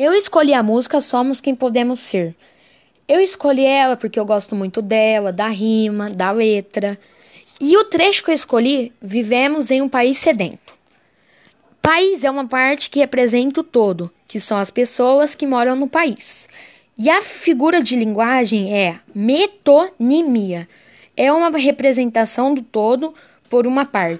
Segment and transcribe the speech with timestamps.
[0.00, 2.32] Eu escolhi a música Somos Quem Podemos Ser.
[3.08, 6.96] Eu escolhi ela porque eu gosto muito dela, da rima, da letra.
[7.60, 10.72] E o trecho que eu escolhi, vivemos em um país sedento.
[11.82, 15.88] País é uma parte que representa o todo, que são as pessoas que moram no
[15.88, 16.48] país.
[16.96, 20.68] E a figura de linguagem é metonimia.
[21.16, 23.12] É uma representação do todo
[23.50, 24.16] por uma parte.